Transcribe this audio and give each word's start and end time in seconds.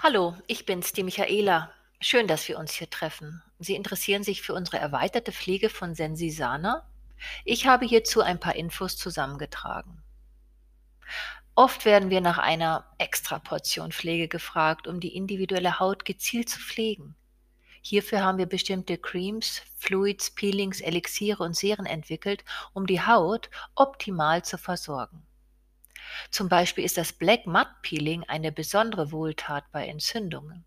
Hallo, 0.00 0.36
ich 0.46 0.64
bin's, 0.64 0.92
die 0.92 1.02
Michaela. 1.02 1.72
Schön, 2.00 2.28
dass 2.28 2.46
wir 2.46 2.56
uns 2.56 2.72
hier 2.72 2.88
treffen. 2.88 3.42
Sie 3.58 3.74
interessieren 3.74 4.22
sich 4.22 4.42
für 4.42 4.54
unsere 4.54 4.78
erweiterte 4.78 5.32
Pflege 5.32 5.68
von 5.68 5.96
Sensisana? 5.96 6.88
Ich 7.44 7.66
habe 7.66 7.84
hierzu 7.84 8.20
ein 8.20 8.38
paar 8.38 8.54
Infos 8.54 8.96
zusammengetragen. 8.96 10.00
Oft 11.56 11.84
werden 11.84 12.10
wir 12.10 12.20
nach 12.20 12.38
einer 12.38 12.86
Extraportion 12.98 13.90
Pflege 13.90 14.28
gefragt, 14.28 14.86
um 14.86 15.00
die 15.00 15.16
individuelle 15.16 15.80
Haut 15.80 16.04
gezielt 16.04 16.48
zu 16.48 16.60
pflegen. 16.60 17.16
Hierfür 17.82 18.22
haben 18.22 18.38
wir 18.38 18.46
bestimmte 18.46 18.98
Cremes, 18.98 19.62
Fluids, 19.78 20.30
Peelings, 20.30 20.80
Elixiere 20.80 21.42
und 21.42 21.56
Seren 21.56 21.86
entwickelt, 21.86 22.44
um 22.72 22.86
die 22.86 23.00
Haut 23.00 23.50
optimal 23.74 24.44
zu 24.44 24.58
versorgen. 24.58 25.27
Zum 26.30 26.48
Beispiel 26.48 26.84
ist 26.84 26.96
das 26.96 27.12
Black 27.12 27.46
Mud 27.46 27.66
Peeling 27.82 28.24
eine 28.24 28.52
besondere 28.52 29.12
Wohltat 29.12 29.64
bei 29.72 29.86
Entzündungen. 29.86 30.64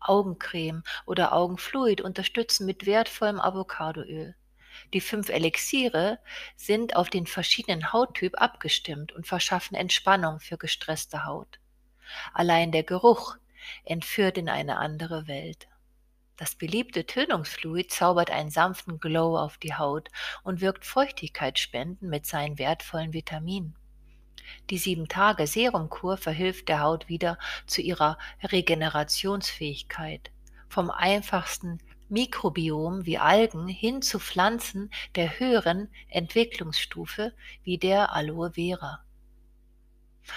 Augencreme 0.00 0.82
oder 1.06 1.32
Augenfluid 1.32 2.00
unterstützen 2.00 2.66
mit 2.66 2.86
wertvollem 2.86 3.40
Avocadoöl. 3.40 4.34
Die 4.92 5.00
fünf 5.00 5.28
Elixiere 5.28 6.18
sind 6.56 6.96
auf 6.96 7.08
den 7.08 7.26
verschiedenen 7.26 7.92
Hauttyp 7.92 8.40
abgestimmt 8.40 9.12
und 9.12 9.26
verschaffen 9.26 9.76
Entspannung 9.76 10.40
für 10.40 10.58
gestresste 10.58 11.24
Haut. 11.24 11.58
Allein 12.32 12.72
der 12.72 12.82
Geruch 12.82 13.36
entführt 13.84 14.36
in 14.36 14.48
eine 14.48 14.76
andere 14.76 15.26
Welt. 15.26 15.68
Das 16.36 16.56
beliebte 16.56 17.06
Tönungsfluid 17.06 17.92
zaubert 17.92 18.30
einen 18.30 18.50
sanften 18.50 18.98
Glow 18.98 19.38
auf 19.38 19.56
die 19.56 19.74
Haut 19.74 20.10
und 20.42 20.60
wirkt 20.60 20.84
Feuchtigkeit 20.84 21.58
spenden 21.58 22.08
mit 22.08 22.26
seinen 22.26 22.58
wertvollen 22.58 23.12
Vitaminen. 23.12 23.76
Die 24.70 24.78
7-Tage-Serumkur 24.78 26.16
verhilft 26.16 26.68
der 26.68 26.80
Haut 26.80 27.08
wieder 27.08 27.38
zu 27.66 27.80
ihrer 27.80 28.18
Regenerationsfähigkeit. 28.42 30.30
Vom 30.68 30.90
einfachsten 30.90 31.80
Mikrobiom 32.08 33.06
wie 33.06 33.18
Algen 33.18 33.68
hin 33.68 34.02
zu 34.02 34.18
Pflanzen 34.18 34.90
der 35.14 35.38
höheren 35.38 35.88
Entwicklungsstufe 36.08 37.32
wie 37.62 37.78
der 37.78 38.12
Aloe 38.12 38.52
Vera. 38.52 39.04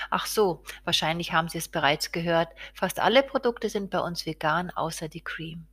Ach 0.10 0.26
so, 0.26 0.64
wahrscheinlich 0.84 1.34
haben 1.34 1.50
Sie 1.50 1.58
es 1.58 1.68
bereits 1.68 2.12
gehört, 2.12 2.50
fast 2.74 3.00
alle 3.00 3.24
Produkte 3.24 3.70
sind 3.70 3.90
bei 3.90 4.00
uns 4.00 4.26
vegan, 4.26 4.70
außer 4.72 5.08
die 5.08 5.22
Cream. 5.22 5.68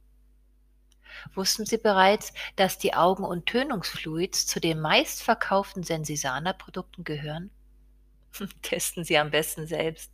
Wussten 1.35 1.65
Sie 1.65 1.79
bereits, 1.79 2.33
dass 2.57 2.79
die 2.79 2.95
Augen- 2.95 3.25
und 3.25 3.47
Tönungsfluids 3.47 4.47
zu 4.47 4.61
den 4.61 4.81
meistverkauften 4.81 5.83
Sensisana-Produkten 5.83 7.05
gehören? 7.05 7.51
Testen 8.63 9.05
Sie 9.05 9.19
am 9.19 9.31
besten 9.31 9.67
selbst. 9.67 10.13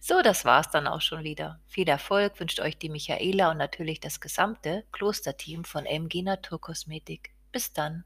So, 0.00 0.22
das 0.22 0.44
war's 0.44 0.70
dann 0.70 0.86
auch 0.86 1.00
schon 1.00 1.24
wieder. 1.24 1.60
Viel 1.66 1.88
Erfolg 1.88 2.38
wünscht 2.40 2.60
euch 2.60 2.78
die 2.78 2.88
Michaela 2.88 3.50
und 3.50 3.58
natürlich 3.58 4.00
das 4.00 4.20
gesamte 4.20 4.84
Klosterteam 4.92 5.64
von 5.64 5.86
MG 5.86 6.22
Naturkosmetik. 6.22 7.30
Bis 7.52 7.72
dann. 7.72 8.04